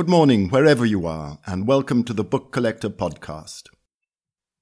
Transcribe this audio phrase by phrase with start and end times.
[0.00, 3.64] Good morning, wherever you are, and welcome to the Book Collector podcast.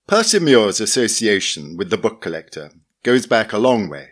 [0.08, 2.72] Percy Muir's association with the book collector
[3.04, 4.08] goes back a long way.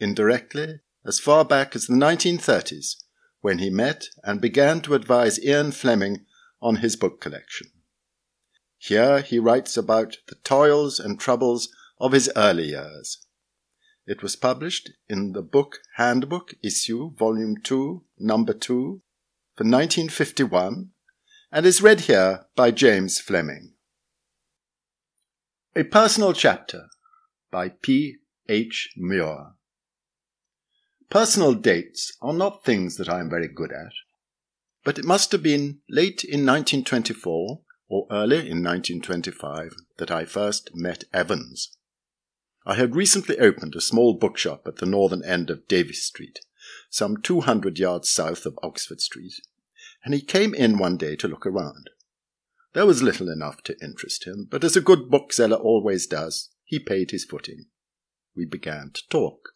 [0.00, 2.96] Indirectly, as far back as the 1930s,
[3.40, 6.26] when he met and began to advise Ian Fleming
[6.60, 7.68] on his book collection.
[8.78, 11.68] Here he writes about the toils and troubles
[12.00, 13.24] of his early years.
[14.08, 19.02] It was published in the Book Handbook Issue, Volume 2, Number 2,
[19.62, 20.88] for 1951
[21.52, 23.74] and is read here by James Fleming.
[25.76, 26.88] A Personal Chapter
[27.52, 28.16] by P.
[28.48, 28.90] H.
[28.96, 29.52] Muir.
[31.10, 33.92] Personal dates are not things that I am very good at,
[34.82, 40.70] but it must have been late in 1924 or early in 1925 that I first
[40.74, 41.76] met Evans.
[42.66, 46.40] I had recently opened a small bookshop at the northern end of Davies Street,
[46.90, 49.34] some 200 yards south of Oxford Street,
[50.04, 51.90] and he came in one day to look around.
[52.74, 56.78] There was little enough to interest him, but as a good bookseller always does, he
[56.78, 57.66] paid his footing.
[58.34, 59.50] We began to talk.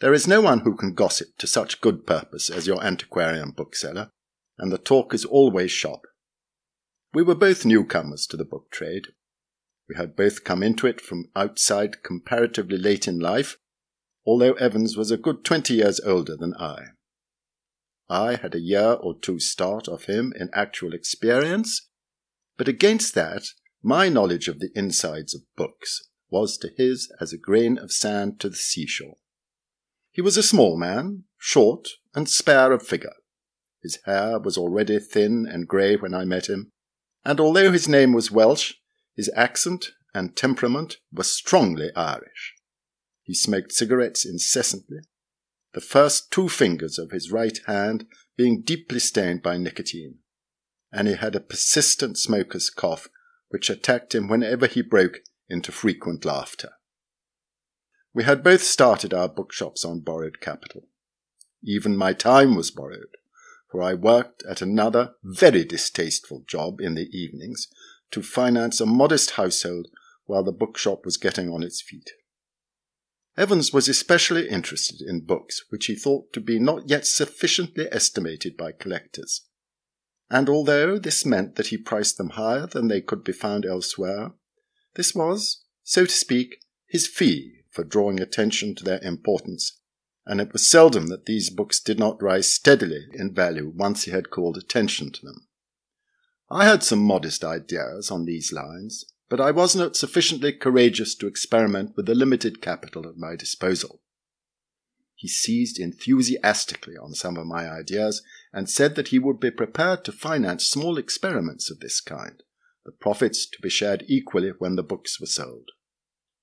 [0.00, 4.10] There is no one who can gossip to such good purpose as your antiquarian bookseller,
[4.58, 6.06] and the talk is always shop.
[7.12, 9.08] We were both newcomers to the book trade.
[9.88, 13.58] We had both come into it from outside comparatively late in life,
[14.24, 16.92] although Evans was a good twenty years older than I.
[18.10, 21.88] I had a year or two start of him in actual experience,
[22.58, 23.44] but against that,
[23.82, 28.40] my knowledge of the insides of books was to his as a grain of sand
[28.40, 29.18] to the seashore.
[30.10, 33.14] He was a small man, short and spare of figure.
[33.80, 36.72] His hair was already thin and grey when I met him,
[37.24, 38.74] and although his name was Welsh,
[39.14, 42.54] his accent and temperament were strongly Irish.
[43.22, 44.98] He smoked cigarettes incessantly,
[45.72, 50.18] the first two fingers of his right hand being deeply stained by nicotine,
[50.92, 53.08] and he had a persistent smoker's cough
[53.50, 56.70] which attacked him whenever he broke into frequent laughter.
[58.12, 60.88] We had both started our bookshops on borrowed capital.
[61.62, 63.16] Even my time was borrowed,
[63.70, 67.68] for I worked at another very distasteful job in the evenings
[68.10, 69.88] to finance a modest household
[70.26, 72.10] while the bookshop was getting on its feet.
[73.40, 78.54] Evans was especially interested in books which he thought to be not yet sufficiently estimated
[78.54, 79.46] by collectors.
[80.30, 84.32] And although this meant that he priced them higher than they could be found elsewhere,
[84.94, 86.56] this was, so to speak,
[86.86, 89.80] his fee for drawing attention to their importance,
[90.26, 94.10] and it was seldom that these books did not rise steadily in value once he
[94.10, 95.46] had called attention to them.
[96.50, 101.28] I had some modest ideas on these lines, but I was not sufficiently courageous to
[101.28, 104.02] experiment with the limited capital at my disposal.
[105.14, 110.04] He seized enthusiastically on some of my ideas and said that he would be prepared
[110.04, 112.42] to finance small experiments of this kind,
[112.84, 115.70] the profits to be shared equally when the books were sold.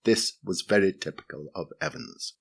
[0.06, 2.36] This was very typical of Evans.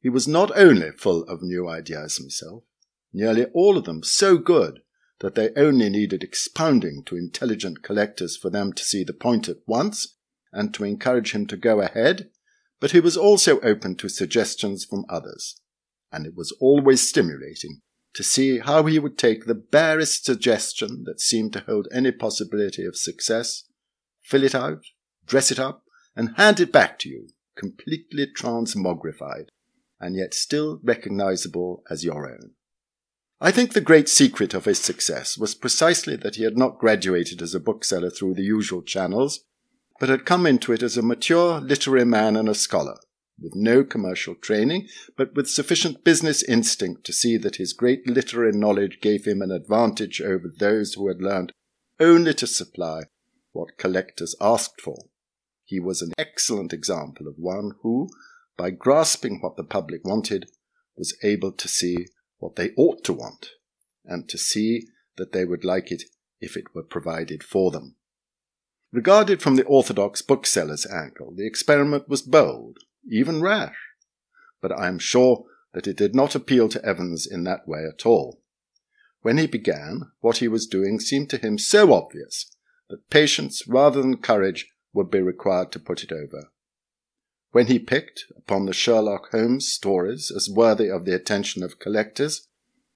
[0.00, 2.64] He was not only full of new ideas himself,
[3.12, 4.80] nearly all of them so good
[5.22, 9.56] that they only needed expounding to intelligent collectors for them to see the point at
[9.66, 10.16] once
[10.52, 12.28] and to encourage him to go ahead,
[12.80, 15.60] but he was also open to suggestions from others,
[16.10, 17.80] and it was always stimulating
[18.14, 22.84] to see how he would take the barest suggestion that seemed to hold any possibility
[22.84, 23.64] of success,
[24.22, 24.82] fill it out,
[25.24, 25.84] dress it up,
[26.16, 29.46] and hand it back to you, completely transmogrified,
[30.00, 32.50] and yet still recognizable as your own.
[33.44, 37.42] I think the great secret of his success was precisely that he had not graduated
[37.42, 39.44] as a bookseller through the usual channels,
[39.98, 42.94] but had come into it as a mature literary man and a scholar,
[43.40, 44.86] with no commercial training,
[45.16, 49.50] but with sufficient business instinct to see that his great literary knowledge gave him an
[49.50, 51.52] advantage over those who had learned
[51.98, 53.02] only to supply
[53.50, 55.06] what collectors asked for.
[55.64, 58.08] He was an excellent example of one who,
[58.56, 60.48] by grasping what the public wanted,
[60.96, 62.06] was able to see
[62.42, 63.50] what they ought to want,
[64.04, 66.02] and to see that they would like it
[66.40, 67.94] if it were provided for them.
[68.90, 72.78] Regarded from the orthodox bookseller's angle, the experiment was bold,
[73.08, 73.76] even rash,
[74.60, 78.04] but I am sure that it did not appeal to Evans in that way at
[78.04, 78.42] all.
[79.20, 82.50] When he began, what he was doing seemed to him so obvious
[82.90, 86.50] that patience rather than courage would be required to put it over.
[87.52, 92.48] When he picked upon the Sherlock Holmes stories as worthy of the attention of collectors,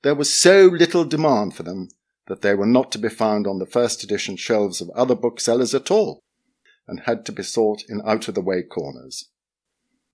[0.03, 1.89] there was so little demand for them
[2.27, 5.75] that they were not to be found on the first edition shelves of other booksellers
[5.75, 6.21] at all,
[6.89, 9.29] and had to be sought in out of the way corners.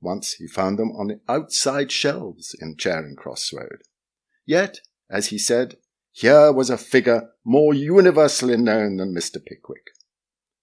[0.00, 3.82] Once he found them on the outside shelves in Charing Cross Road.
[4.44, 5.76] Yet, as he said,
[6.10, 9.42] here was a figure more universally known than Mr.
[9.44, 9.92] Pickwick.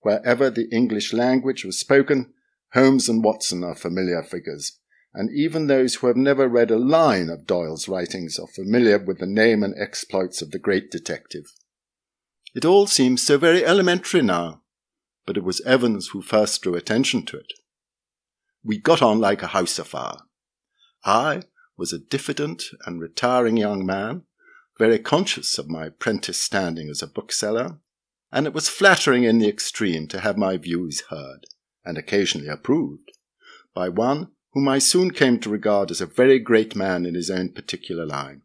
[0.01, 2.33] Wherever the English language was spoken,
[2.73, 4.79] Holmes and Watson are familiar figures,
[5.13, 9.19] and even those who have never read a line of Doyle's writings are familiar with
[9.19, 11.45] the name and exploits of the great detective.
[12.53, 14.61] It all seems so very elementary now,
[15.25, 17.53] but it was Evans who first drew attention to it.
[18.63, 20.17] We got on like a house afire.
[21.05, 21.43] I
[21.77, 24.23] was a diffident and retiring young man,
[24.77, 27.79] very conscious of my apprentice standing as a bookseller,
[28.31, 31.45] and it was flattering in the extreme to have my views heard,
[31.85, 33.11] and occasionally approved,
[33.73, 37.29] by one whom I soon came to regard as a very great man in his
[37.29, 38.41] own particular line.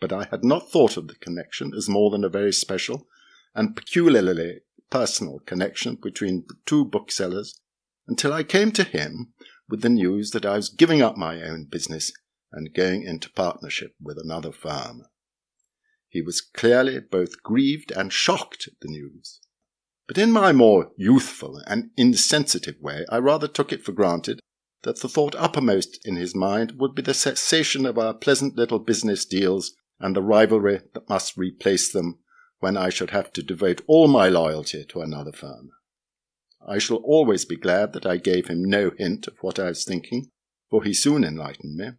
[0.00, 3.06] But I had not thought of the connection as more than a very special
[3.54, 4.60] and peculiarly
[4.90, 7.60] personal connection between two booksellers
[8.06, 9.32] until I came to him
[9.68, 12.12] with the news that I was giving up my own business
[12.52, 15.06] and going into partnership with another firm.
[16.08, 19.40] He was clearly both grieved and shocked at the news.
[20.06, 24.40] But in my more youthful and insensitive way, I rather took it for granted
[24.82, 28.78] that the thought uppermost in his mind would be the cessation of our pleasant little
[28.78, 32.18] business deals and the rivalry that must replace them
[32.60, 35.70] when I should have to devote all my loyalty to another firm.
[36.66, 39.84] I shall always be glad that I gave him no hint of what I was
[39.84, 40.30] thinking,
[40.70, 41.90] for he soon enlightened me.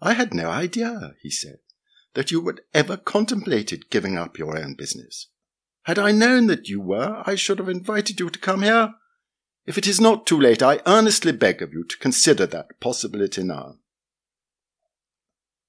[0.00, 1.58] I had no idea, he said,
[2.14, 5.28] that you had ever contemplated giving up your own business.
[5.84, 8.94] Had I known that you were, I should have invited you to come here.
[9.66, 13.42] If it is not too late, I earnestly beg of you to consider that possibility
[13.42, 13.76] now.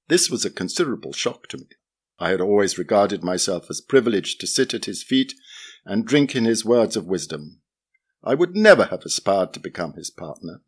[0.08, 1.68] This was a considerable shock to me.
[2.20, 5.34] I had always regarded myself as privileged to sit at his feet
[5.86, 7.62] and drink in his words of wisdom.
[8.24, 10.62] I would never have aspired to become his partner.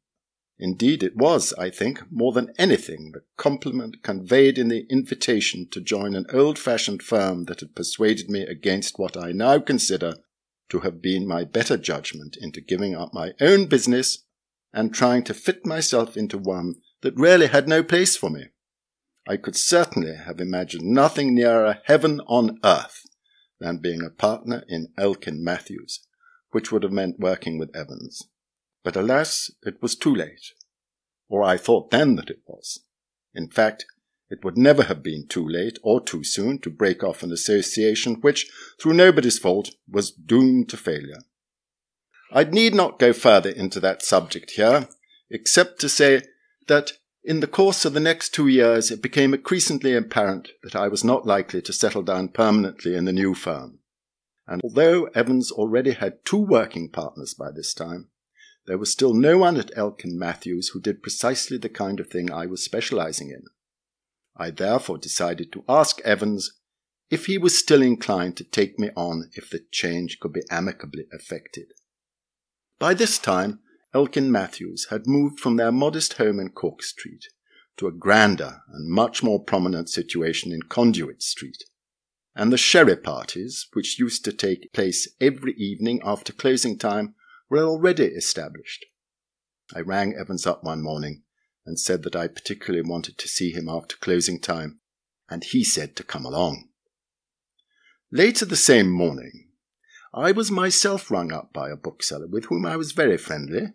[0.59, 5.81] Indeed, it was, I think, more than anything, the compliment conveyed in the invitation to
[5.81, 10.15] join an old fashioned firm that had persuaded me against what I now consider
[10.69, 14.25] to have been my better judgment into giving up my own business
[14.71, 18.45] and trying to fit myself into one that really had no place for me.
[19.27, 23.03] I could certainly have imagined nothing nearer heaven on earth
[23.59, 26.05] than being a partner in Elkin Mathews,
[26.51, 28.29] which would have meant working with Evans.
[28.83, 30.51] But alas, it was too late.
[31.29, 32.79] Or I thought then that it was.
[33.33, 33.85] In fact,
[34.29, 38.15] it would never have been too late or too soon to break off an association
[38.15, 38.49] which,
[38.79, 41.21] through nobody's fault, was doomed to failure.
[42.31, 44.87] I need not go further into that subject here,
[45.29, 46.23] except to say
[46.67, 46.93] that
[47.23, 51.03] in the course of the next two years it became increasingly apparent that I was
[51.03, 53.79] not likely to settle down permanently in the new firm
[54.47, 58.09] and although Evans already had two working partners by this time,
[58.65, 62.31] there was still no one at Elkin Mathews who did precisely the kind of thing
[62.31, 63.43] I was specializing in.
[64.35, 66.59] I therefore decided to ask Evans
[67.11, 71.05] if he was still inclined to take me on if the change could be amicably
[71.11, 71.67] effected.
[72.79, 73.59] By this time,
[73.93, 77.25] Elkin Mathews had moved from their modest home in Cork Street
[77.77, 81.63] to a grander and much more prominent situation in Conduit Street,
[82.35, 87.13] and the sherry parties, which used to take place every evening after closing time,
[87.49, 88.85] were already established.
[89.75, 91.23] I rang Evans up one morning
[91.65, 94.79] and said that I particularly wanted to see him after closing time,
[95.29, 96.69] and he said to come along.
[98.11, 99.49] Later the same morning,
[100.13, 103.73] I was myself rung up by a bookseller with whom I was very friendly,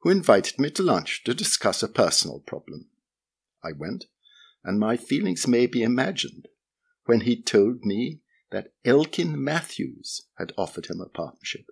[0.00, 2.88] who invited me to lunch to discuss a personal problem.
[3.62, 4.06] I went,
[4.64, 6.48] and my feelings may be imagined
[7.04, 8.20] when he told me
[8.50, 11.66] that Elkin Mathews had offered him a partnership.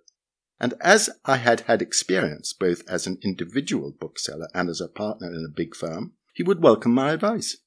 [0.59, 5.27] And as I had had experience both as an individual bookseller and as a partner
[5.27, 7.57] in a big firm, he would welcome my advice.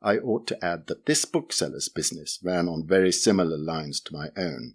[0.00, 4.28] I ought to add that this bookseller's business ran on very similar lines to my
[4.36, 4.74] own.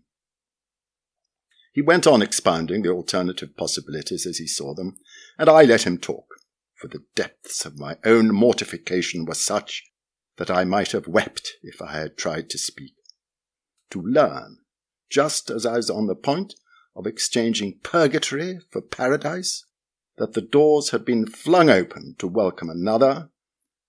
[1.74, 4.98] He went on expounding the alternative possibilities as he saw them,
[5.38, 6.26] and I let him talk,
[6.76, 9.84] for the depths of my own mortification were such
[10.38, 12.94] that I might have wept if I had tried to speak.
[13.92, 14.60] To learn,
[15.10, 16.56] just as I was on the point
[16.98, 19.66] of exchanging purgatory for paradise,
[20.18, 23.30] that the doors had been flung open to welcome another,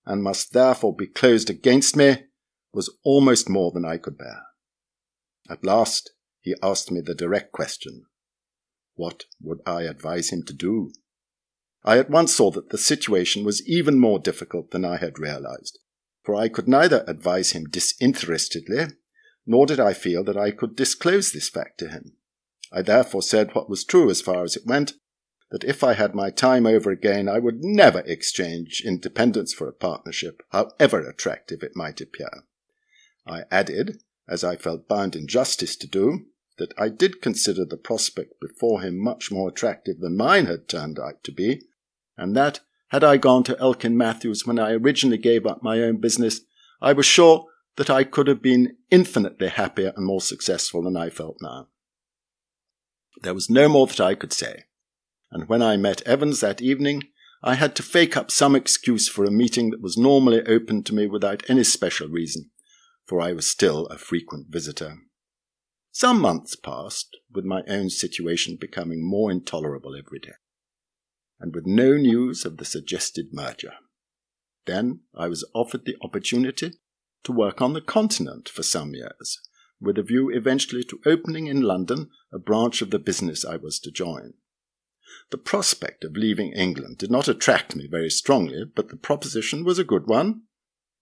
[0.05, 2.23] and must therefore be closed against me,
[2.71, 4.43] was almost more than I could bear.
[5.49, 8.05] At last he asked me the direct question
[8.95, 10.93] What would I advise him to do?
[11.83, 15.79] I at once saw that the situation was even more difficult than I had realized
[16.29, 18.89] for I could neither advise him disinterestedly,
[19.47, 22.17] nor did I feel that I could disclose this fact to him.
[22.71, 24.93] I therefore said what was true as far as it went,
[25.51, 29.73] that if I had my time over again, I would never exchange independence for a
[29.73, 32.43] partnership, however attractive it might appear.
[33.25, 36.25] I added, as I felt bound in justice to do,
[36.57, 40.99] that I did consider the prospect before him much more attractive than mine had turned
[40.99, 41.63] out to be,
[42.17, 42.59] and that,
[42.89, 46.41] had I gone to Elkin Mathews when I originally gave up my own business,
[46.81, 47.45] I was sure
[47.77, 51.67] that I could have been infinitely happier and more successful than I felt now.
[53.21, 54.65] There was no more that I could say,
[55.31, 57.03] and when I met Evans that evening,
[57.43, 60.95] I had to fake up some excuse for a meeting that was normally open to
[60.95, 62.51] me without any special reason,
[63.05, 64.97] for I was still a frequent visitor.
[65.91, 70.35] Some months passed, with my own situation becoming more intolerable every day,
[71.39, 73.73] and with no news of the suggested merger.
[74.65, 76.73] Then I was offered the opportunity
[77.23, 79.39] to work on the continent for some years,
[79.81, 83.79] with a view eventually to opening in London a branch of the business I was
[83.79, 84.33] to join.
[85.31, 89.79] The prospect of leaving England did not attract me very strongly, but the proposition was
[89.79, 90.43] a good one,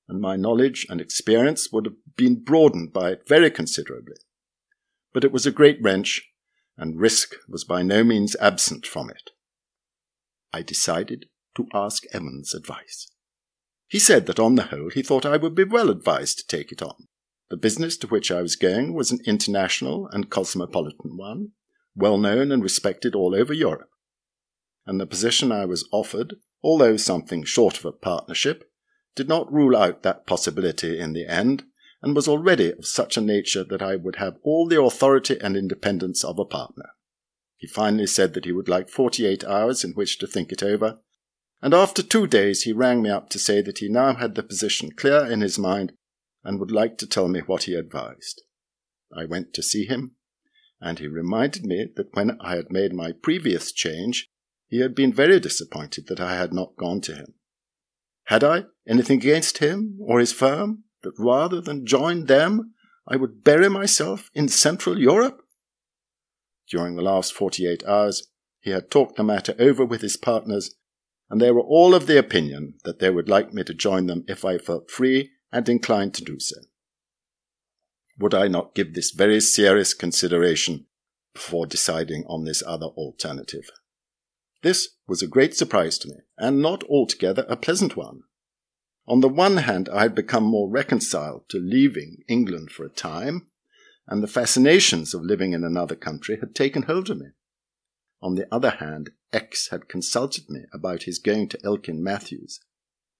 [0.07, 4.15] and my knowledge and experience would have been broadened by it very considerably.
[5.13, 6.29] But it was a great wrench,
[6.77, 9.31] and risk was by no means absent from it.
[10.53, 13.07] I decided to ask Evans' advice.
[13.87, 16.71] He said that on the whole he thought I would be well advised to take
[16.71, 17.07] it on.
[17.49, 21.51] The business to which I was going was an international and cosmopolitan one,
[21.95, 23.89] well known and respected all over Europe.
[24.85, 28.69] And the position I was offered, although something short of a partnership,
[29.15, 31.63] did not rule out that possibility in the end,
[32.01, 35.57] and was already of such a nature that I would have all the authority and
[35.57, 36.91] independence of a partner.
[37.57, 40.61] He finally said that he would like forty eight hours in which to think it
[40.61, 40.99] over,
[41.61, 44.43] and after two days he rang me up to say that he now had the
[44.43, 45.93] position clear in his mind
[46.47, 48.41] and would like to tell me what he advised.
[49.13, 50.15] I went to see him,
[50.79, 54.29] and he reminded me that when I had made my previous change,
[54.65, 57.33] he had been very disappointed that I had not gone to him.
[58.27, 62.73] Had I anything against him or his firm, that rather than join them,
[63.05, 65.41] I would bury myself in Central Europe?
[66.69, 68.29] During the last forty eight hours,
[68.61, 70.75] he had talked the matter over with his partners
[71.29, 74.23] and they were all of the opinion that they would like me to join them
[74.29, 76.57] if I felt free and inclined to do so.
[78.19, 80.85] Would I not give this very serious consideration
[81.33, 83.69] before deciding on this other alternative?
[84.63, 88.23] This was a great surprise to me, and not altogether a pleasant one.
[89.07, 93.47] On the one hand, I had become more reconciled to leaving England for a time,
[94.07, 97.27] and the fascinations of living in another country had taken hold of me.
[98.21, 102.59] On the other hand, X had consulted me about his going to Elkin Mathews,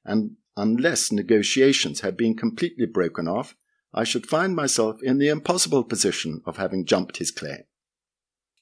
[0.04, 3.56] and unless negotiations had been completely broken off,
[3.94, 7.64] I should find myself in the impossible position of having jumped his claim.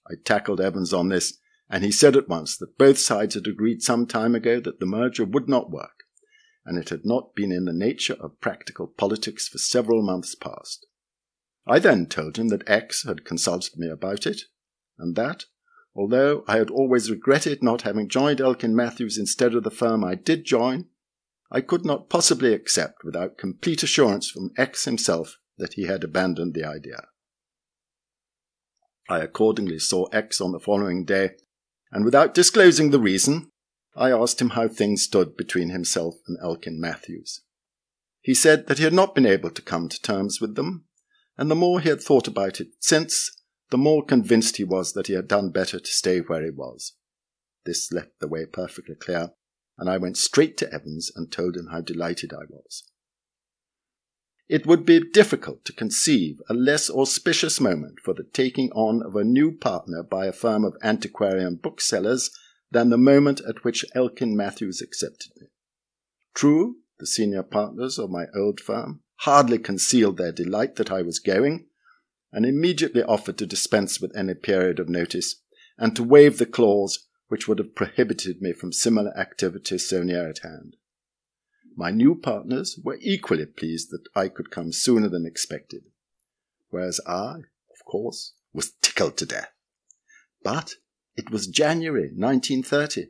[0.07, 3.81] I tackled Evans on this, and he said at once that both sides had agreed
[3.81, 6.03] some time ago that the merger would not work,
[6.63, 10.85] and it had not been in the nature of practical politics for several months past.
[11.65, 14.41] I then told him that X had consulted me about it,
[14.99, 15.45] and that,
[15.95, 20.15] Although I had always regretted not having joined Elkin Mathews instead of the firm I
[20.15, 20.87] did join,
[21.55, 26.53] I could not possibly accept without complete assurance from X himself that he had abandoned
[26.53, 27.07] the idea.
[29.07, 31.37] I accordingly saw X on the following day,
[31.93, 33.51] and without disclosing the reason,
[33.95, 37.39] I asked him how things stood between himself and Elkin Mathews.
[38.19, 40.83] He said that he had not been able to come to terms with them,
[41.37, 43.31] and the more he had thought about it since,
[43.71, 46.97] the more convinced he was that he had done better to stay where he was.
[47.63, 49.31] This left the way perfectly clear,
[49.77, 52.83] and I went straight to Evans and told him how delighted I was.
[54.47, 59.15] It would be difficult to conceive a less auspicious moment for the taking on of
[59.15, 62.29] a new partner by a firm of antiquarian booksellers
[62.71, 65.47] than the moment at which Elkin Mathews accepted me.
[66.35, 71.19] True, the senior partners of my old firm hardly concealed their delight that I was
[71.19, 71.67] going,
[72.31, 75.41] and immediately offered to dispense with any period of notice
[75.77, 80.29] and to waive the clause which would have prohibited me from similar activities so near
[80.29, 80.75] at hand.
[81.75, 85.85] My new partners were equally pleased that I could come sooner than expected,
[86.69, 89.51] whereas I, of course, was tickled to death.
[90.43, 90.75] But
[91.15, 93.07] it was January 1930.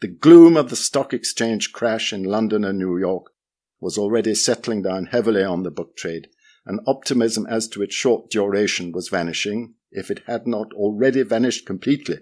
[0.00, 3.26] The gloom of the stock exchange crash in London and New York
[3.80, 6.28] was already settling down heavily on the book trade,
[6.64, 11.66] and optimism as to its short duration was vanishing, if it had not already vanished
[11.66, 12.18] completely.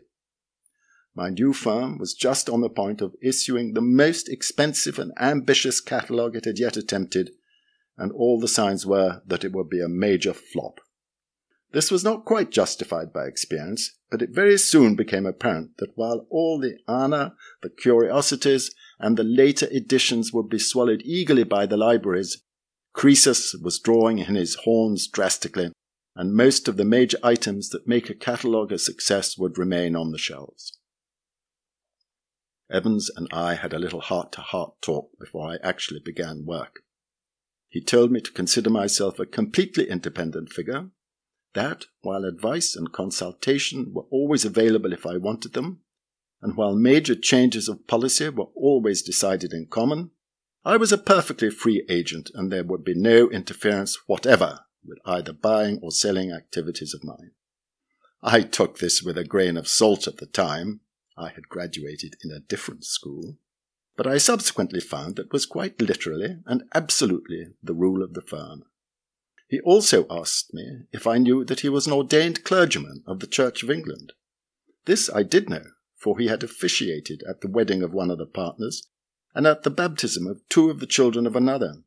[1.19, 5.81] My new firm was just on the point of issuing the most expensive and ambitious
[5.81, 7.33] catalogue it had yet attempted,
[7.97, 10.79] and all the signs were that it would be a major flop.
[11.73, 16.29] This was not quite justified by experience, but it very soon became apparent that while
[16.31, 21.77] all the Ana, the curiosities, and the later editions would be swallowed eagerly by the
[21.77, 22.45] libraries,
[22.93, 25.73] Croesus was drawing in his horns drastically,
[26.15, 30.13] and most of the major items that make a catalogue a success would remain on
[30.13, 30.78] the shelves.
[32.71, 36.81] Evans and I had a little heart to heart talk before I actually began work.
[37.69, 40.91] He told me to consider myself a completely independent figure,
[41.55, 45.81] that, while advice and consultation were always available if I wanted them,
[46.41, 50.11] and while major changes of policy were always decided in common,
[50.65, 55.33] I was a perfectly free agent and there would be no interference whatever with either
[55.33, 57.33] buying or selling activities of mine.
[58.23, 60.81] I took this with a grain of salt at the time.
[61.19, 63.39] I had graduated in a different school.
[63.97, 68.65] But I subsequently found that was quite literally and absolutely the rule of the firm.
[69.49, 73.27] He also asked me if I knew that he was an ordained clergyman of the
[73.27, 74.13] Church of England.
[74.85, 75.65] This I did know,
[75.97, 78.87] for he had officiated at the wedding of one of the partners
[79.35, 81.83] and at the baptism of two of the children of another.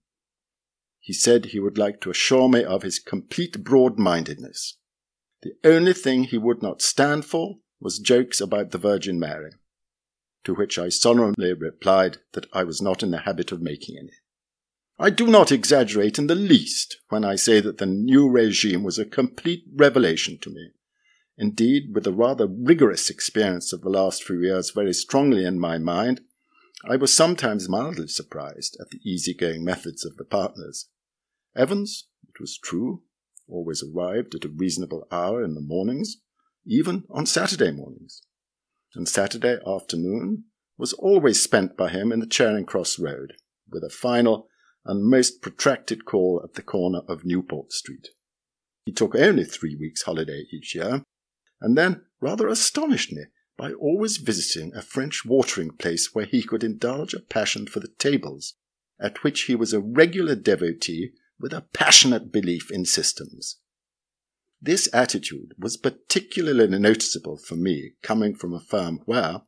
[1.00, 4.78] He said he would like to assure me of his complete broad mindedness.
[5.44, 9.52] The only thing he would not stand for was jokes about the Virgin Mary,
[10.44, 14.14] to which I solemnly replied that I was not in the habit of making any.
[15.00, 19.00] I do not exaggerate in the least when I say that the new regime was
[19.00, 20.70] a complete revelation to me.
[21.38, 25.80] Indeed, with the rather rigorous experience of the last few years very strongly in my
[25.80, 26.22] mind,
[26.88, 30.90] I was sometimes mildly surprised at the easy-going methods of the partners.
[31.56, 33.02] Evans, it was true,
[33.48, 36.18] always arrived at a reasonable hour in the mornings,
[36.66, 38.22] even on Saturday mornings.
[38.94, 40.46] And Saturday afternoon
[40.78, 43.34] was always spent by him in the Charing Cross Road,
[43.70, 44.48] with a final
[44.86, 48.10] and most protracted call at the corner of Newport Street.
[48.86, 51.04] He took only three weeks' holiday each year,
[51.62, 53.26] and then rather astonished me
[53.58, 57.94] by always visiting a French watering place where he could indulge a passion for the
[58.00, 58.56] tables,
[59.00, 63.60] at which he was a regular devotee with a passionate belief in systems.
[64.64, 69.42] This attitude was particularly noticeable for me, coming from a firm where,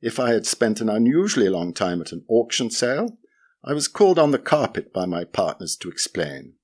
[0.00, 3.18] if I had spent an unusually long time at an auction sale,
[3.62, 6.54] I was called on the carpet by my partners to explain,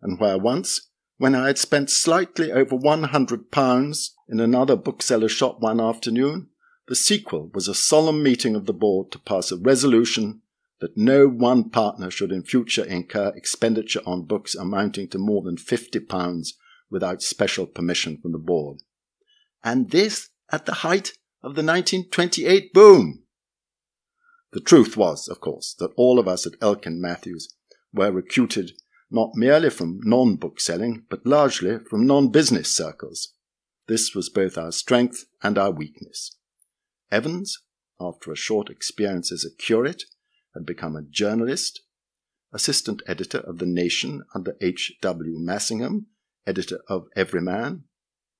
[0.00, 5.32] and where once, when I had spent slightly over one hundred pounds in another bookseller's
[5.32, 6.50] shop one afternoon,
[6.86, 10.42] the sequel was a solemn meeting of the board to pass a resolution
[10.80, 15.56] that no one partner should in future incur expenditure on books amounting to more than
[15.56, 16.54] fifty pounds
[16.90, 18.78] without special permission from the board.
[19.62, 23.24] And this at the height of the 1928 boom.
[24.52, 27.54] The truth was, of course, that all of us at Elkin Mathews
[27.92, 28.72] were recruited
[29.10, 33.34] not merely from non bookselling, but largely from non business circles.
[33.86, 36.36] This was both our strength and our weakness.
[37.10, 37.58] Evans,
[38.00, 40.04] after a short experience as a curate,
[40.54, 41.82] had become a journalist,
[42.52, 44.92] assistant editor of The Nation under H.
[45.00, 45.38] W.
[45.38, 46.06] Massingham,
[46.46, 47.84] editor of Everyman,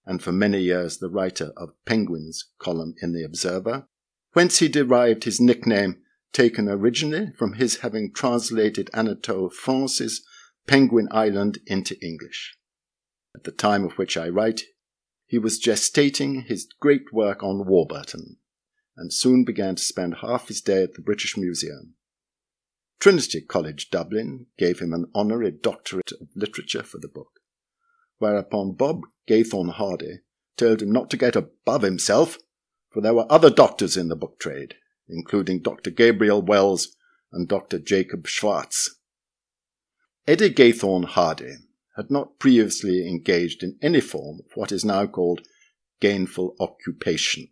[0.06, 3.86] and for many years the writer of Penguin's column in The Observer,
[4.32, 10.24] whence he derived his nickname, taken originally from his having translated Anatole France's
[10.66, 12.56] Penguin Island into English.
[13.34, 14.62] At the time of which I write,
[15.26, 18.38] he was gestating his great work on Warburton,
[18.96, 21.94] and soon began to spend half his day at the British Museum.
[22.98, 27.39] Trinity College Dublin gave him an honorary doctorate of literature for the book,
[28.20, 30.20] whereupon Bob Gathorne Hardy
[30.56, 32.38] told him not to get above himself,
[32.92, 34.74] for there were other doctors in the book trade,
[35.08, 35.90] including Dr.
[35.90, 36.96] Gabriel Wells
[37.32, 37.78] and Dr.
[37.78, 38.96] Jacob Schwartz.
[40.26, 41.54] Eddie Gathorne Hardy
[41.96, 45.40] had not previously engaged in any form of what is now called
[46.00, 47.48] gainful occupation.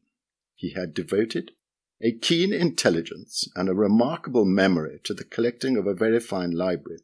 [0.55, 1.53] He had devoted
[2.01, 7.01] a keen intelligence and a remarkable memory to the collecting of a very fine library,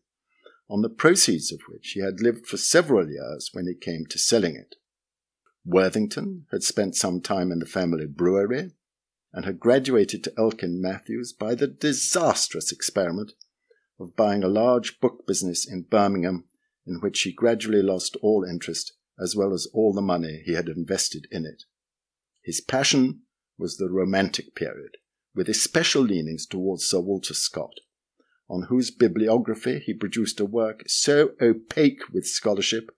[0.68, 4.18] on the proceeds of which he had lived for several years when it came to
[4.18, 4.77] selling it.
[5.64, 8.72] Worthington had spent some time in the family brewery
[9.33, 13.33] and had graduated to Elkin Matthews by the disastrous experiment
[13.98, 16.44] of buying a large book business in Birmingham,
[16.87, 20.68] in which he gradually lost all interest as well as all the money he had
[20.68, 21.64] invested in it.
[22.42, 23.22] His passion
[23.57, 24.96] was the Romantic period,
[25.35, 27.74] with especial leanings towards Sir Walter Scott,
[28.49, 32.91] on whose bibliography he produced a work so opaque with scholarship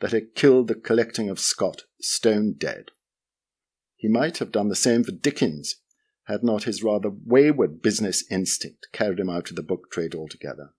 [0.00, 2.90] that it killed the collecting of Scott stone dead.
[3.96, 5.76] He might have done the same for Dickens
[6.26, 10.70] had not his rather wayward business instinct carried him out of the book trade altogether.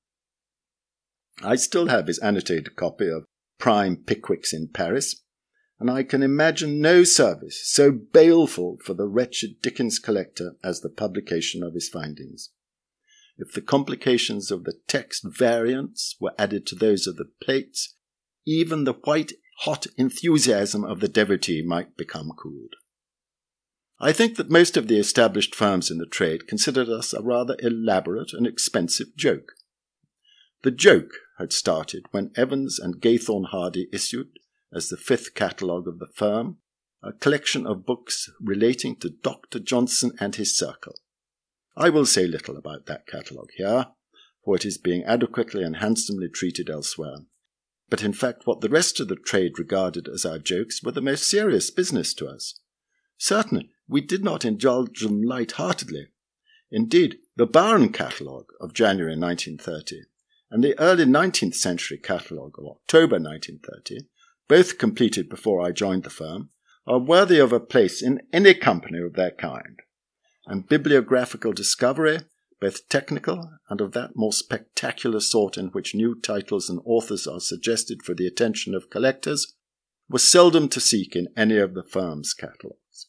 [1.42, 3.26] I still have his annotated copy of
[3.60, 5.24] Prime Pickwick's in Parts,
[5.80, 10.90] and I can imagine no service so baleful for the wretched Dickens collector as the
[10.90, 12.50] publication of his findings.
[13.38, 17.96] If the complications of the text variants were added to those of the plates,
[18.46, 22.76] even the white hot enthusiasm of the devotee might become cooled.
[24.00, 27.56] I think that most of the established firms in the trade considered us a rather
[27.60, 29.54] elaborate and expensive joke.
[30.64, 34.40] The joke had started when Evans and Gathorne Hardy issued,
[34.74, 36.58] as the fifth catalogue of the firm,
[37.04, 39.60] a collection of books relating to Dr.
[39.60, 40.96] Johnson and his circle.
[41.80, 43.86] I will say little about that catalogue here,
[44.44, 47.18] for it is being adequately and handsomely treated elsewhere.
[47.88, 51.02] But in fact, what the rest of the trade regarded as our jokes were the
[51.02, 52.60] most serious business to us.
[53.20, 56.08] Certainly, we did not indulge them light-heartedly.
[56.72, 60.02] Indeed, the Bowron catalogue of January 1930
[60.50, 64.08] and the early 19th century catalogue of October 1930,
[64.48, 66.50] both completed before I joined the firm,
[66.88, 69.80] are worthy of a place in any company of their kind.
[70.48, 72.20] And bibliographical discovery,
[72.62, 77.42] both technical and of that more spectacular sort in which new titles and authors are
[77.42, 79.56] suggested for the attention of collectors,
[80.10, 83.08] was seldom to seek in any of the firm's catalogues.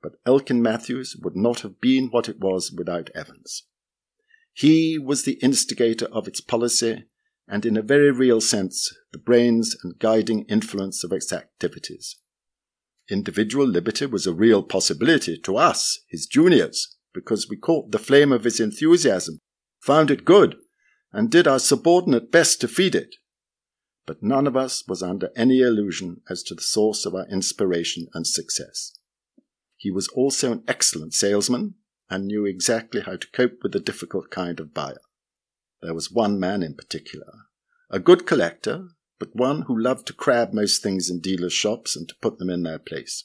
[0.00, 3.64] But Elkin Mathews would not have been what it was without Evans.
[4.52, 7.06] He was the instigator of its policy
[7.48, 12.16] and, in a very real sense, the brains and guiding influence of its activities.
[13.08, 18.32] Individual liberty was a real possibility to us, his juniors, because we caught the flame
[18.32, 19.38] of his enthusiasm,
[19.80, 20.56] found it good,
[21.12, 23.16] and did our subordinate best to feed it.
[24.06, 28.08] But none of us was under any illusion as to the source of our inspiration
[28.12, 28.92] and success.
[29.76, 31.74] He was also an excellent salesman
[32.08, 35.00] and knew exactly how to cope with the difficult kind of buyer.
[35.82, 37.32] There was one man in particular,
[37.90, 42.08] a good collector, but one who loved to crab most things in dealers' shops and
[42.08, 43.24] to put them in their place.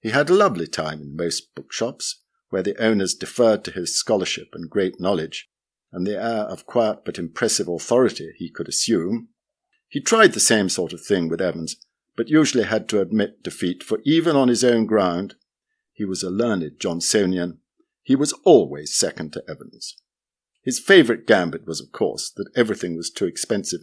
[0.00, 4.48] He had a lovely time in most bookshops, where the owners deferred to his scholarship
[4.52, 5.48] and great knowledge,
[5.92, 9.28] and the air of quiet but impressive authority he could assume.
[9.88, 11.76] He tried the same sort of thing with Evans,
[12.16, 15.34] but usually had to admit defeat, for even on his own ground,
[15.92, 17.58] he was a learned Johnsonian.
[18.02, 19.96] He was always second to Evans.
[20.62, 23.80] His favourite gambit was, of course, that everything was too expensive,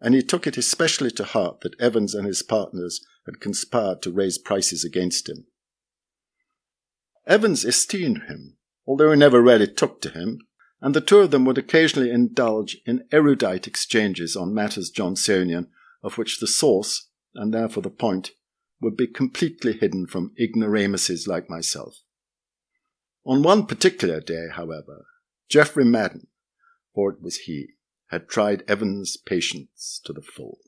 [0.00, 4.12] and he took it especially to heart that Evans and his partners had conspired to
[4.12, 5.46] raise prices against him.
[7.26, 8.56] Evans esteemed him,
[8.86, 10.40] although he never really took to him,
[10.80, 15.68] and the two of them would occasionally indulge in erudite exchanges on matters Johnsonian,
[16.02, 18.32] of which the source, and therefore the point,
[18.80, 21.96] would be completely hidden from ignoramuses like myself.
[23.24, 25.06] On one particular day, however,
[25.48, 26.28] Geoffrey Madan,
[26.94, 27.70] for it was he,
[28.08, 30.58] had tried Evans' patience to the full.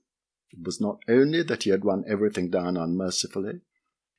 [0.50, 3.60] It was not only that he had run everything down unmercifully,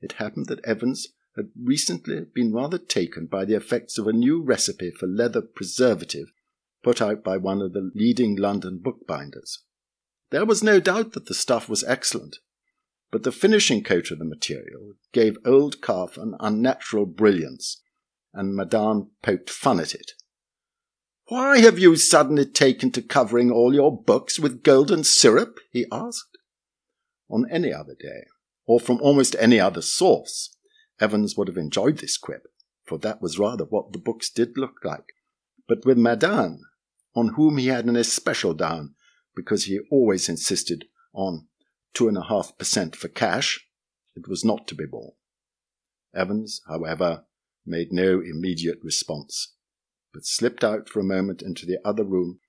[0.01, 4.41] it happened that Evans had recently been rather taken by the effects of a new
[4.41, 6.31] recipe for leather preservative
[6.83, 9.63] put out by one of the leading London bookbinders.
[10.29, 12.37] There was no doubt that the stuff was excellent,
[13.11, 17.81] but the finishing coat of the material gave old calf an unnatural brilliance,
[18.33, 20.11] and Madan poked fun at it.
[21.29, 25.59] Why have you suddenly taken to covering all your books with golden syrup?
[25.71, 26.39] he asked.
[27.29, 28.25] On any other day,
[28.65, 30.57] or from almost any other source,
[30.99, 32.47] Evans would have enjoyed this quip,
[32.83, 35.13] for that was rather what the books did look like.
[35.67, 36.61] But with Madan,
[37.13, 38.95] on whom he had an especial down,
[39.35, 41.45] because he always insisted on
[41.93, 43.67] two and a half per cent for cash,
[44.15, 45.11] it was not to be borne.
[46.11, 47.25] Evans, however,
[47.67, 49.53] made no immediate response,
[50.13, 52.39] but slipped out for a moment into the other room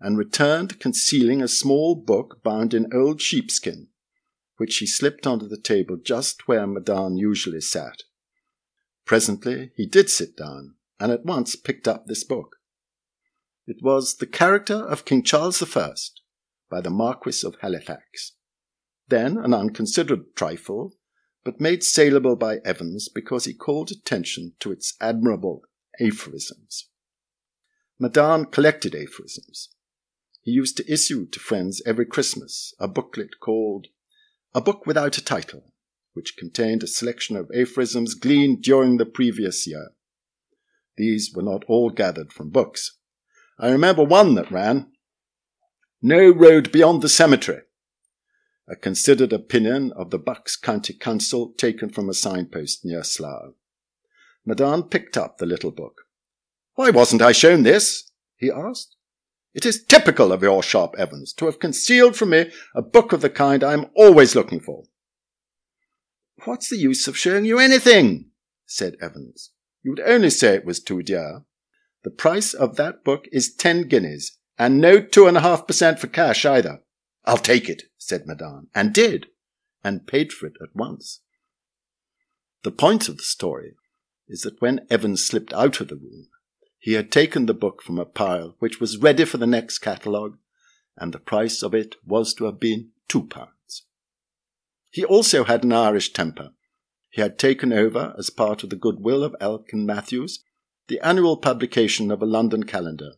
[0.00, 3.88] and returned concealing a small book bound in old sheepskin,
[4.56, 8.02] which he slipped onto the table just where Madan usually sat.
[9.04, 12.56] Presently he did sit down, and at once picked up this book.
[13.66, 15.92] It was The Character of King Charles I
[16.70, 18.32] by the Marquis of Halifax.
[19.08, 20.94] Then an unconsidered trifle,
[21.44, 25.62] but made saleable by Evans because he called attention to its admirable
[26.00, 26.88] aphorisms.
[27.98, 29.70] Madan collected aphorisms.
[30.42, 33.88] He used to issue to friends every Christmas a booklet called
[34.54, 35.72] A Book Without a Title,
[36.14, 39.90] which contained a selection of aphorisms gleaned during the previous year.
[40.96, 42.98] These were not all gathered from books.
[43.58, 44.92] I remember one that ran,
[46.00, 47.62] No road beyond the cemetery
[48.68, 53.54] a considered opinion of the Bucks County Council taken from a signpost near Slough.
[54.44, 56.02] Madan picked up the little book.
[56.78, 58.08] Why wasn't I shown this?
[58.36, 58.94] he asked.
[59.52, 63.20] It is typical of your sharp Evans, to have concealed from me a book of
[63.20, 64.84] the kind I am always looking for.
[66.44, 68.26] What's the use of showing you anything?
[68.64, 69.50] said Evans.
[69.82, 71.42] You would only say it was too dear.
[72.04, 75.74] The price of that book is ten guineas, and no two and a half per
[75.74, 76.82] cent for cash either.
[77.24, 79.26] I'll take it, said Madan, and did,
[79.82, 81.22] and paid for it at once.
[82.62, 83.74] The point of the story
[84.28, 86.28] is that when Evans slipped out of the room,
[86.78, 90.38] he had taken the book from a pile which was ready for the next catalogue,
[90.96, 93.84] and the price of it was to have been two pounds.
[94.90, 96.50] He also had an Irish temper.
[97.10, 100.44] He had taken over, as part of the goodwill of Elkin Mathews,
[100.88, 103.12] the annual publication of a London calendar,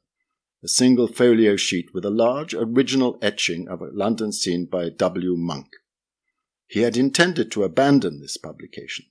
[0.63, 5.37] a single folio sheet with a large original etching of a London scene by W.
[5.37, 5.69] Monk.
[6.67, 9.07] He had intended to abandon this publication,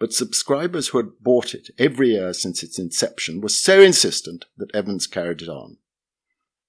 [0.00, 4.74] but subscribers who had bought it every year since its inception were so insistent that
[4.74, 5.76] Evans carried it on.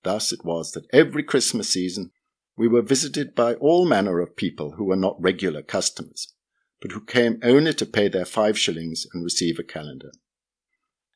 [0.03, 2.11] Thus it was that every Christmas season
[2.57, 6.33] we were visited by all manner of people who were not regular customers,
[6.81, 10.11] but who came only to pay their five shillings and receive a calendar.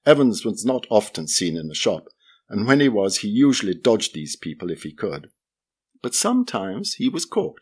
[0.06, 2.08] Evans was not often seen in the shop,
[2.48, 5.32] and when he was, he usually dodged these people if he could.
[6.02, 7.60] But sometimes he was caught,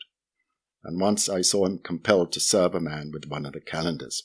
[0.84, 4.24] and once I saw him compelled to serve a man with one of the calendars.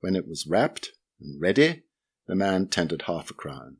[0.00, 1.84] When it was wrapped and ready,
[2.26, 3.78] the man tendered half a crown.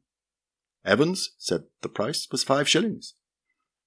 [0.84, 3.14] Evans said the price was five shillings.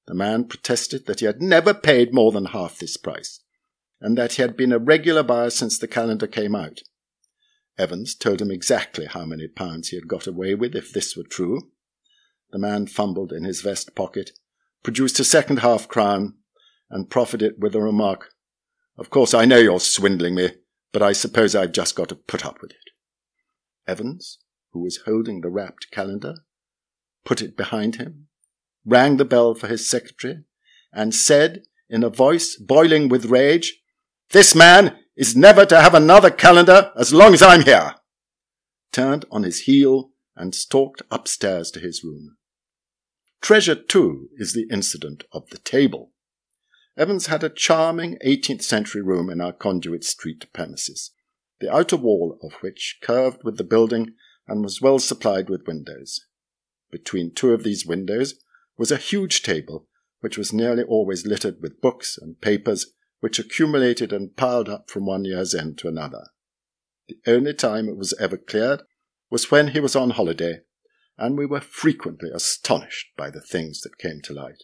[0.07, 3.39] The man protested that he had never paid more than half this price,
[4.01, 6.81] and that he had been a regular buyer since the calendar came out.
[7.77, 11.23] Evans told him exactly how many pounds he had got away with if this were
[11.23, 11.71] true.
[12.51, 14.31] The man fumbled in his vest pocket,
[14.83, 16.35] produced a second half crown,
[16.89, 18.29] and proffered it with the remark,
[18.97, 20.51] Of course I know you're swindling me,
[20.93, 22.77] but I suppose I've just got to put up with it.
[23.85, 24.37] Evans,
[24.71, 26.35] who was holding the wrapped calendar,
[27.25, 28.27] put it behind him,
[28.85, 30.45] rang the bell for his secretary,
[30.93, 33.81] and said in a voice boiling with rage,
[34.29, 37.95] This man is never to have another calendar as long as I'm here,
[38.91, 42.37] turned on his heel and stalked upstairs to his room.
[43.41, 46.12] Treasure, too, is the incident of the table.
[46.95, 51.11] Evans had a charming 18th century room in our Conduit Street premises,
[51.59, 54.13] the outer wall of which curved with the building
[54.47, 56.27] and was well supplied with windows.
[56.91, 58.35] Between two of these windows
[58.77, 59.87] was a huge table,
[60.19, 65.05] which was nearly always littered with books and papers which accumulated and piled up from
[65.05, 66.27] one year's end to another.
[67.07, 68.83] The only time it was ever cleared
[69.31, 70.59] was when he was on holiday,
[71.17, 74.63] and we were frequently astonished by the things that came to light.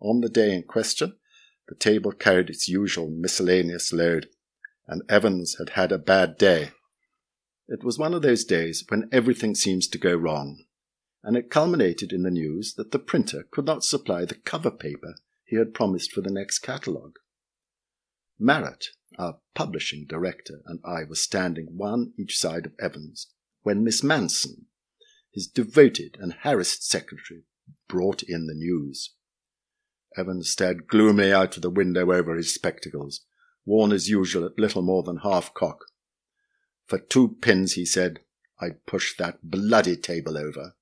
[0.00, 1.16] On the day in question,
[1.68, 4.28] the table carried its usual miscellaneous load,
[4.86, 6.70] and Evans had had a bad day.
[7.68, 10.64] It was one of those days when everything seems to go wrong,
[11.24, 15.16] and it culminated in the news that the printer could not supply the cover paper
[15.44, 17.16] he had promised for the next catalogue.
[18.38, 23.28] Marrett, our publishing director, and I were standing one each side of Evans
[23.62, 24.66] when Miss Manson,
[25.32, 27.44] his devoted and harassed secretary,
[27.88, 29.14] brought in the news.
[30.16, 33.22] Evans stared gloomily out of the window over his spectacles,
[33.64, 35.84] worn as usual at little more than half cock.
[36.86, 38.20] For two pins, he said,
[38.60, 40.74] I'd push that bloody table over.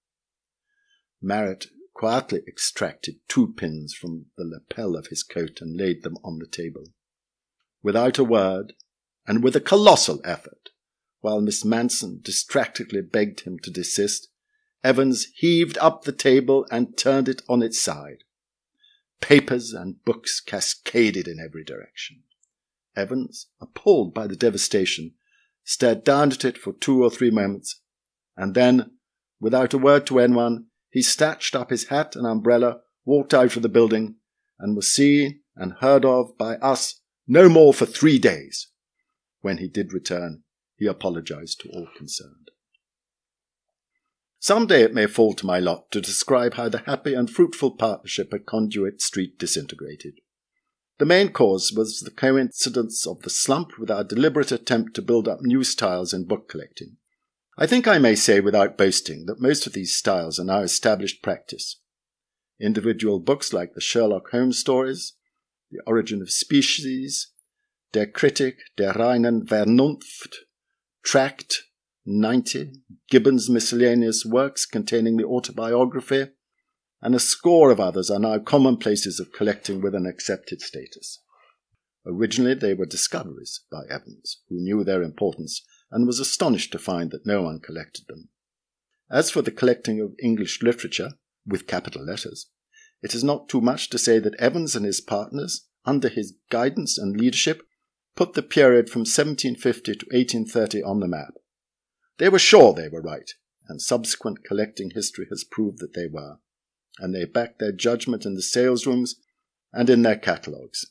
[1.21, 6.39] Marrett quietly extracted two pins from the lapel of his coat and laid them on
[6.39, 6.89] the table.
[7.83, 8.75] Without a word,
[9.27, 10.71] and with a colossal effort,
[11.21, 14.29] while Miss Manson distractedly begged him to desist,
[14.83, 18.24] Evans heaved up the table and turned it on its side.
[19.21, 22.23] Papers and books cascaded in every direction.
[22.97, 25.15] Evans, appalled by the devastation,
[25.65, 27.81] stared down at it for two or three moments,
[28.37, 28.93] and then,
[29.41, 33.63] without a word to anyone, he snatched up his hat and umbrella, walked out of
[33.63, 34.17] the building,
[34.59, 38.69] and was seen and heard of by us no more for three days.
[39.41, 40.43] When he did return,
[40.77, 42.44] he apologized to all concerned.
[44.45, 47.79] Some day it may fall to my lot to describe how the happy and fruitful
[47.79, 50.21] partnership at Conduit Street disintegrated.
[50.99, 55.29] The main cause was the coincidence of the slump with our deliberate attempt to build
[55.29, 56.99] up new styles in book collecting.
[57.57, 61.23] I think I may say without boasting that most of these styles are now established
[61.23, 61.81] practice.
[62.61, 65.15] Individual books like the Sherlock Holmes stories,
[65.71, 67.33] The Origin of Species,
[67.95, 70.35] Der Kritik der reinen Vernunft,
[71.03, 71.63] Tract
[72.07, 72.73] 90,
[73.11, 76.29] Gibbon's miscellaneous works containing the autobiography,
[77.01, 81.21] and a score of others are now commonplaces of collecting with an accepted status.
[82.07, 87.11] Originally they were discoveries by Evans, who knew their importance and was astonished to find
[87.11, 88.29] that no one collected them.
[89.11, 91.13] As for the collecting of English literature,
[91.47, 92.51] with capital letters,
[93.03, 96.99] it is not too much to say that Evans and his partners, under his guidance
[96.99, 97.63] and leadership,
[98.17, 101.35] put the period from 1750 to 1830 on the map.
[102.19, 103.31] They were sure they were right,
[103.69, 106.39] and subsequent collecting history has proved that they were,
[106.99, 109.17] and they back their judgment in the sales rooms
[109.73, 110.87] and in their catalogues.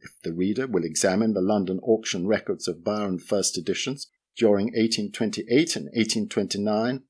[0.00, 5.76] If the reader will examine the London auction records of Byron first editions during 1828
[5.76, 7.02] and 1829,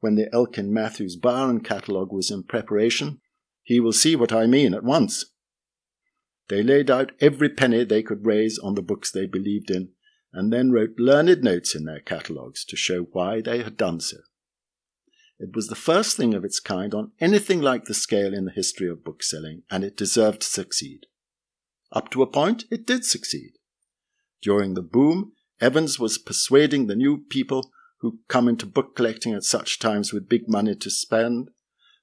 [0.00, 3.20] when the Elkin Mathews Byron catalogue was in preparation,
[3.62, 5.26] he will see what I mean at once.
[6.48, 9.90] They laid out every penny they could raise on the books they believed in,
[10.32, 14.18] and then wrote learned notes in their catalogues to show why they had done so.
[15.38, 18.52] It was the first thing of its kind on anything like the scale in the
[18.52, 21.06] history of bookselling, and it deserved to succeed.
[21.92, 23.52] Up to a point, it did succeed.
[24.42, 29.44] During the boom, Evans was persuading the new people who come into book collecting at
[29.44, 31.50] such times with big money to spend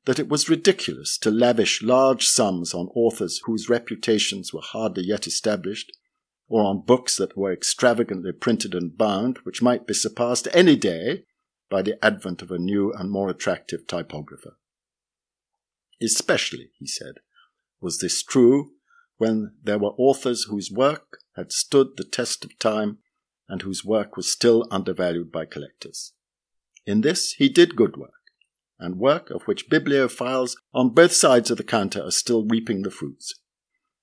[0.06, 5.28] that it was ridiculous to lavish large sums on authors whose reputations were hardly yet
[5.28, 5.92] established,
[6.48, 11.24] or on books that were extravagantly printed and bound, which might be surpassed any day
[11.70, 14.58] by the advent of a new and more attractive typographer.
[16.02, 17.16] Especially, he said,
[17.82, 18.72] was this true
[19.18, 23.00] when there were authors whose work had stood the test of time
[23.50, 26.14] and whose work was still undervalued by collectors.
[26.86, 28.12] In this he did good work,
[28.80, 32.92] and work of which bibliophiles on both sides of the counter are still reaping the
[32.92, 33.34] fruits.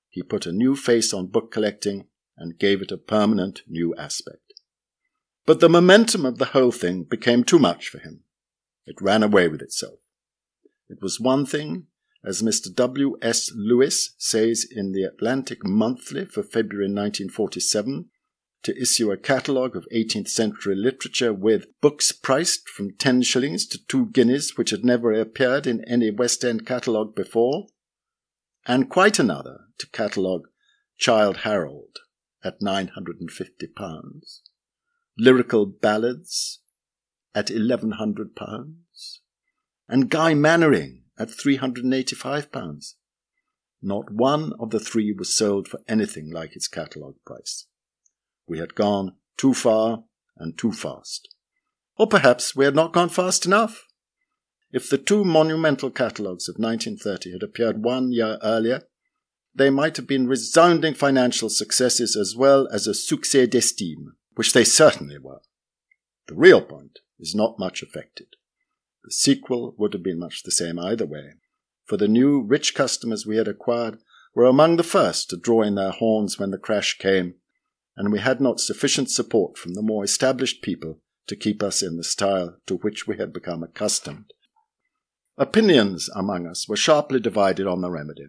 [0.09, 4.55] He put a new face on book collecting and gave it a permanent new aspect.
[5.47, 8.25] But the momentum of the whole thing became too much for him.
[8.87, 9.99] It ran away with itself.
[10.89, 11.87] It was one thing,
[12.25, 12.75] as Mr.
[12.75, 13.17] W.
[13.21, 13.51] S.
[13.55, 18.11] Lewis says in the Atlantic Monthly for February 1947,
[18.63, 23.87] to issue a catalogue of 18th century literature with books priced from 10 shillings to
[23.87, 27.67] 2 guineas, which had never appeared in any West End catalogue before,
[28.67, 30.49] and quite another to catalogue
[30.97, 31.99] Childe Harold
[32.45, 34.43] at 950 pounds
[35.19, 36.61] lyrical ballads
[37.35, 39.19] at £1,100,
[39.89, 42.95] and Guy Mannering at £385.
[43.83, 47.67] Not one of the three was sold for anything like its catalogue price.
[48.47, 50.05] We had gone too far
[50.37, 51.35] and too fast.
[51.97, 53.85] Or perhaps we had not gone fast enough.
[54.73, 58.83] If the two monumental catalogues of 1930 had appeared one year earlier,
[59.55, 64.65] they might have been resounding financial successes as well as a succès d'estime which they
[64.65, 65.41] certainly were.
[66.27, 68.29] The real point is not much affected.
[69.05, 71.35] The sequel would have been much the same either way,
[71.85, 73.99] for the new rich customers we had acquired
[74.35, 77.35] were among the first to draw in their horns when the crash came,
[77.97, 81.97] and we had not sufficient support from the more established people to keep us in
[81.97, 84.33] the style to which we had become accustomed.
[85.37, 88.27] Opinions among us were sharply divided on the remedy.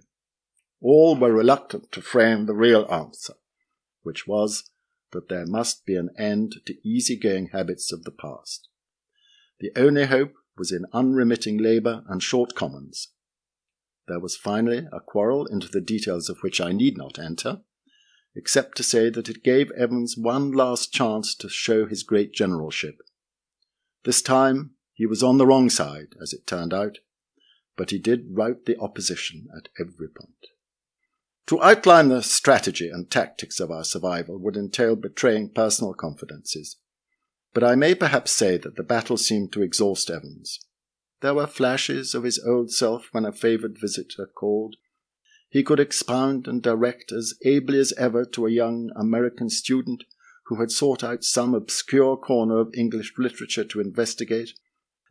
[0.87, 3.33] All were reluctant to frame the real answer,
[4.03, 4.69] which was
[5.13, 8.69] that there must be an end to easy-going habits of the past.
[9.59, 13.07] The only hope was in unremitting labour and short commons.
[14.07, 17.61] There was finally a quarrel into the details of which I need not enter,
[18.35, 22.99] except to say that it gave Evans one last chance to show his great generalship.
[24.03, 26.99] This time he was on the wrong side, as it turned out,
[27.75, 30.45] but he did rout the opposition at every point.
[31.47, 36.77] To outline the strategy and tactics of our survival would entail betraying personal confidences,
[37.53, 40.59] but I may perhaps say that the battle seemed to exhaust Evans.
[41.21, 44.75] There were flashes of his old self when a favoured visitor called.
[45.49, 50.03] He could expound and direct as ably as ever to a young American student
[50.47, 54.51] who had sought out some obscure corner of English literature to investigate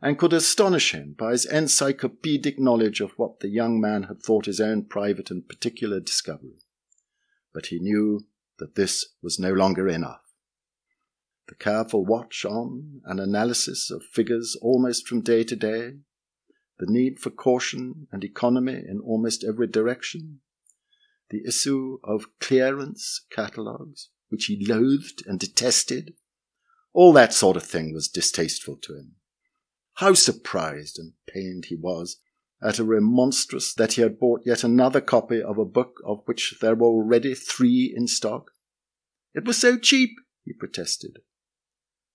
[0.05, 4.45] and could astonish him by his encyclopedic knowledge of what the young man had thought
[4.45, 6.59] his own private and particular discovery.
[7.51, 8.27] But he knew
[8.59, 10.21] that this was no longer enough.
[11.47, 15.93] The careful watch on and analysis of figures almost from day to day,
[16.77, 20.41] the need for caution and economy in almost every direction,
[21.31, 26.13] the issue of clearance catalogues, which he loathed and detested,
[26.93, 29.15] all that sort of thing was distasteful to him.
[29.95, 32.17] How surprised and pained he was
[32.61, 36.55] at a remonstrance that he had bought yet another copy of a book of which
[36.61, 38.51] there were already three in stock.
[39.33, 40.11] It was so cheap,
[40.43, 41.19] he protested.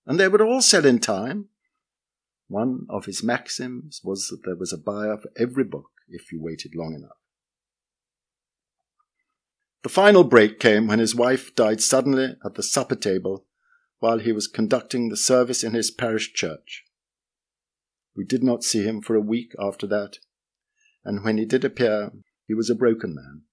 [0.05, 1.49] And they would all sell in time.
[2.47, 6.41] One of his maxims was that there was a buyer for every book if you
[6.41, 7.17] waited long enough.
[9.83, 13.45] The final break came when his wife died suddenly at the supper table
[13.99, 16.83] while he was conducting the service in his parish church.
[18.15, 20.17] We did not see him for a week after that,
[21.03, 22.11] and when he did appear,
[22.47, 23.43] he was a broken man.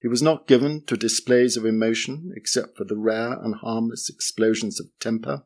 [0.00, 4.80] He was not given to displays of emotion except for the rare and harmless explosions
[4.80, 5.44] of temper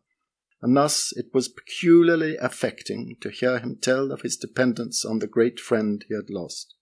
[0.64, 5.26] and thus it was peculiarly affecting to hear him tell of his dependence on the
[5.26, 6.74] great friend he had lost.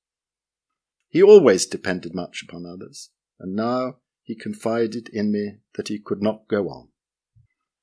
[1.09, 3.11] He always depended much upon others,
[3.41, 6.91] and now he confided in me that he could not go on.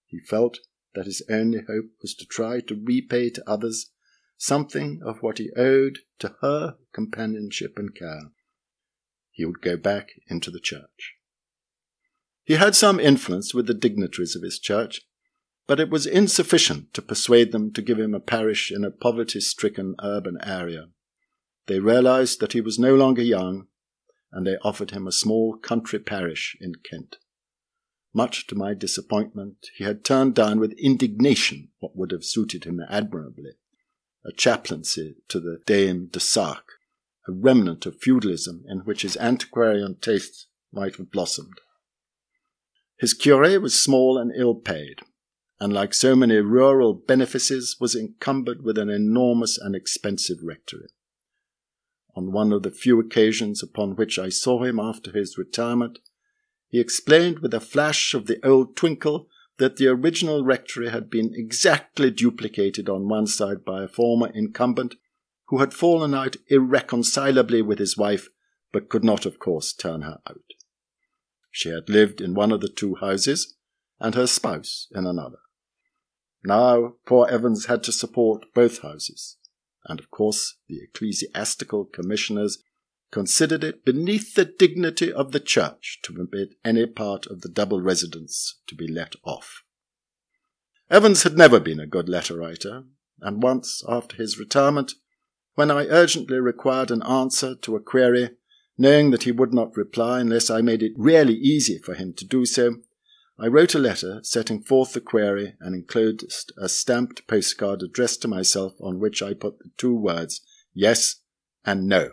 [0.06, 0.60] He felt
[0.96, 3.92] that his only hope was to try to repay to others
[4.38, 8.32] something of what he owed to her companionship and care.
[9.32, 11.16] He would go back into the church.
[12.44, 15.02] He had some influence with the dignitaries of his church,
[15.68, 19.40] but it was insufficient to persuade them to give him a parish in a poverty
[19.40, 20.88] stricken urban area.
[21.68, 23.68] They realized that he was no longer young,
[24.32, 27.18] and they offered him a small country parish in Kent.
[28.14, 32.80] Much to my disappointment, he had turned down with indignation what would have suited him
[32.90, 33.52] admirably
[34.26, 36.74] a chaplaincy to the Dame de Sark,
[37.28, 41.60] a remnant of feudalism in which his antiquarian tastes might have blossomed.
[42.98, 45.00] His cure was small and ill paid,
[45.60, 50.90] and like so many rural benefices was encumbered with an enormous and expensive rectory.
[52.16, 56.00] On one of the few occasions upon which I saw him after his retirement,
[56.70, 61.34] he explained with a flash of the old twinkle that the original rectory had been
[61.36, 64.96] exactly duplicated on one side by a former incumbent
[65.48, 68.30] who had fallen out irreconcilably with his wife,
[68.72, 70.54] but could not, of course, turn her out.
[71.52, 73.56] She had lived in one of the two houses,
[74.00, 75.40] and her spouse in another.
[76.44, 79.38] Now poor Evans had to support both houses,
[79.86, 82.60] and of course the ecclesiastical commissioners
[83.12, 87.82] considered it beneath the dignity of the church to permit any part of the double
[87.82, 89.64] residence to be let off.
[90.90, 92.84] Evans had never been a good letter writer,
[93.22, 94.94] and once, after his retirement,
[95.56, 98.32] when I urgently required an answer to a query,
[98.78, 102.26] knowing that he would not reply unless I made it really easy for him to
[102.26, 102.78] do so,
[103.38, 108.28] I wrote a letter setting forth the query and enclosed a stamped postcard addressed to
[108.28, 110.42] myself on which I put the two words
[110.74, 111.22] yes
[111.66, 112.12] and no.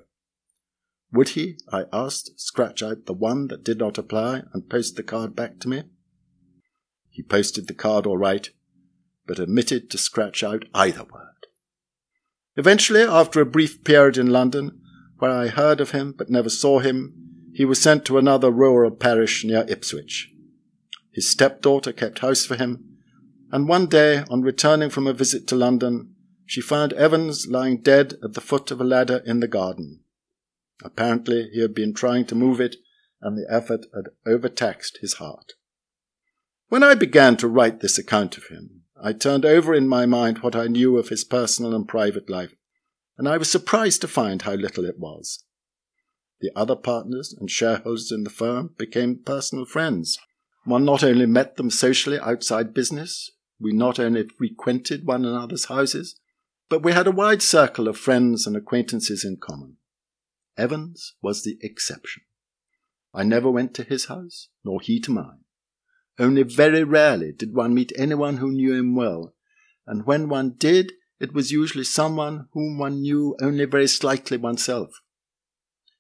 [1.17, 5.03] Would he, I asked, scratch out the one that did not apply and post the
[5.03, 5.85] card back to me?
[7.09, 8.51] He posted the card all right,
[9.27, 11.47] but omitted to scratch out either word.
[12.57, 14.79] Eventually, after a brief period in London,
[15.17, 17.15] where I heard of him but never saw him,
[17.55, 20.31] he was sent to another rural parish near Ipswich.
[21.15, 22.99] His stepdaughter kept house for him,
[23.51, 26.15] and one day, on returning from a visit to London,
[26.45, 30.03] she found Evans lying dead at the foot of a ladder in the garden.
[30.85, 32.77] Apparently, he had been trying to move it,
[33.21, 35.53] and the effort had overtaxed his heart.
[36.69, 40.39] When I began to write this account of him, I turned over in my mind
[40.39, 42.55] what I knew of his personal and private life,
[43.19, 45.45] and I was surprised to find how little it was.
[46.41, 50.19] The other partners and shareholders in the firm became personal friends.
[50.65, 56.21] One not only met them socially outside business, we not only frequented one another's houses,
[56.69, 59.76] but we had a wide circle of friends and acquaintances in common.
[60.57, 62.23] Evans was the exception.
[63.13, 65.45] I never went to his house, nor he to mine.
[66.19, 69.35] Only very rarely did one meet anyone who knew him well,
[69.87, 75.01] and when one did, it was usually someone whom one knew only very slightly oneself.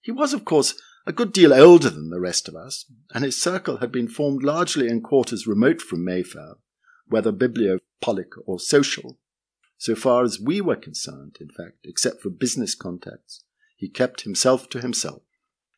[0.00, 0.74] He was, of course,
[1.07, 2.84] a good deal older than the rest of us,
[3.14, 6.54] and his circle had been formed largely in quarters remote from Mayfair,
[7.07, 9.18] whether bibliopolic or social.
[9.78, 13.44] So far as we were concerned, in fact, except for business contacts,
[13.77, 15.22] he kept himself to himself,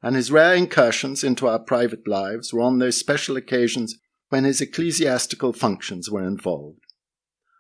[0.03, 4.61] and his rare incursions into our private lives were on those special occasions when his
[4.61, 6.81] ecclesiastical functions were involved.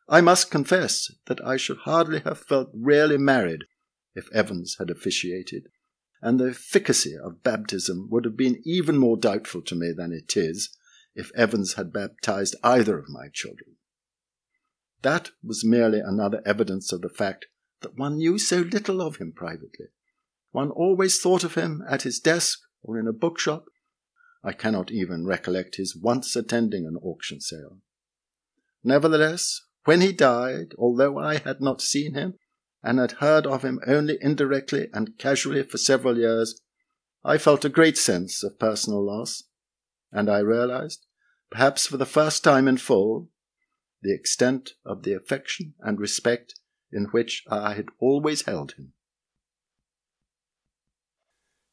[0.08, 3.64] I must confess that I should hardly have felt really married
[4.14, 5.68] if Evans had officiated,
[6.22, 10.36] and the efficacy of baptism would have been even more doubtful to me than it
[10.36, 10.70] is
[11.14, 13.76] if Evans had baptized either of my children.
[15.02, 17.46] That was merely another evidence of the fact
[17.82, 19.86] that one knew so little of him privately,
[20.50, 23.66] one always thought of him at his desk or in a bookshop.
[24.42, 27.78] I cannot even recollect his once attending an auction sale.
[28.84, 32.34] Nevertheless, when he died, although I had not seen him
[32.82, 36.60] and had heard of him only indirectly and casually for several years,
[37.24, 39.42] I felt a great sense of personal loss,
[40.12, 41.06] and I realized,
[41.50, 43.28] perhaps for the first time in full,
[44.02, 46.54] the extent of the affection and respect
[46.92, 48.92] in which I had always held him.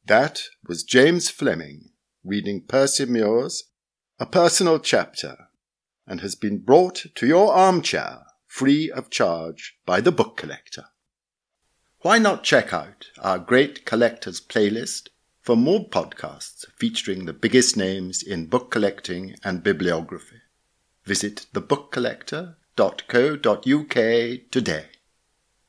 [0.06, 1.90] That was James Fleming
[2.22, 3.64] reading Percy Muir's
[4.20, 5.48] A Personal Chapter
[6.06, 10.84] and has been brought to your armchair free of charge by the book collector.
[12.02, 15.08] Why not check out our great collectors playlist
[15.40, 20.42] for more podcasts featuring the biggest names in book collecting and bibliography?
[21.04, 24.50] Visit thebookcollector.co.uk.
[24.52, 24.86] today.